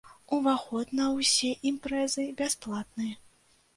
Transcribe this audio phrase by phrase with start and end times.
[0.35, 3.09] Уваход на ўсе імпрэзы бясплатны.